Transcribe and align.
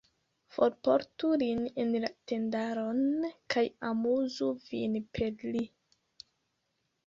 Forportu 0.53 1.29
lin 1.41 1.61
en 1.83 1.91
la 2.05 2.09
tendaron, 2.31 3.03
kaj 3.55 3.65
amuzu 3.93 4.51
vin 4.73 4.99
per 5.19 5.31
li. 5.55 5.65